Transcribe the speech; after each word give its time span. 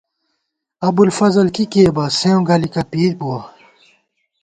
ابُوالفضل 0.87 1.47
کی 1.55 1.63
کېئ 1.71 1.89
بہ، 1.95 2.05
سېوں 2.17 2.41
گَلِکہ 2.49 2.81
پېئ 2.91 3.09
بُوَہ 3.19 3.39